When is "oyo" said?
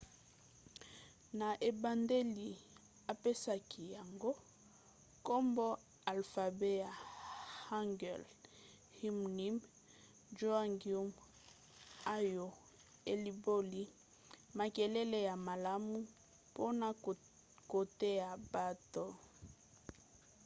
12.17-12.45